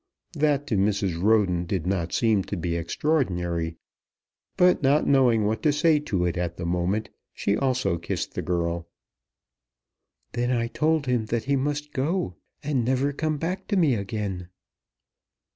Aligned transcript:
That 0.33 0.65
to 0.65 0.77
Mrs. 0.77 1.21
Roden 1.21 1.65
did 1.67 1.85
not 1.85 2.11
seem 2.11 2.43
to 2.45 2.57
be 2.57 2.75
extraordinary; 2.75 3.75
but, 4.57 4.81
not 4.81 5.05
knowing 5.05 5.45
what 5.45 5.61
to 5.61 5.71
say 5.71 5.99
to 5.99 6.25
it 6.25 6.37
at 6.37 6.57
the 6.57 6.65
moment, 6.65 7.11
she 7.35 7.55
also 7.55 7.99
kissed 7.99 8.33
the 8.33 8.41
girl. 8.41 8.87
"Then 10.31 10.49
I 10.49 10.69
told 10.69 11.05
him 11.05 11.27
that 11.27 11.43
he 11.43 11.55
must 11.55 11.93
go, 11.93 12.33
and 12.63 12.83
never 12.83 13.13
come 13.13 13.37
back 13.37 13.67
to 13.67 13.75
me 13.77 13.93
again." 13.93 14.49